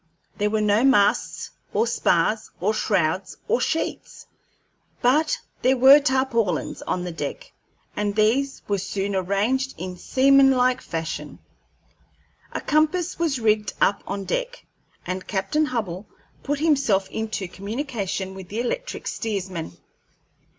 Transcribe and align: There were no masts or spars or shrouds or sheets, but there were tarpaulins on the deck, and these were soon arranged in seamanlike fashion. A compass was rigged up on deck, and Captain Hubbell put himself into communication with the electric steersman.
There 0.37 0.49
were 0.49 0.61
no 0.61 0.83
masts 0.83 1.51
or 1.75 1.85
spars 1.85 2.49
or 2.59 2.73
shrouds 2.73 3.37
or 3.47 3.61
sheets, 3.61 4.25
but 4.99 5.37
there 5.61 5.77
were 5.77 5.99
tarpaulins 5.99 6.81
on 6.87 7.03
the 7.03 7.11
deck, 7.11 7.51
and 7.95 8.15
these 8.15 8.63
were 8.67 8.79
soon 8.79 9.15
arranged 9.15 9.75
in 9.77 9.97
seamanlike 9.97 10.81
fashion. 10.81 11.37
A 12.51 12.61
compass 12.61 13.19
was 13.19 13.37
rigged 13.37 13.73
up 13.79 14.03
on 14.07 14.23
deck, 14.25 14.65
and 15.05 15.27
Captain 15.27 15.67
Hubbell 15.67 16.07
put 16.41 16.57
himself 16.61 17.07
into 17.11 17.47
communication 17.47 18.33
with 18.33 18.47
the 18.49 18.59
electric 18.59 19.05
steersman. 19.05 19.77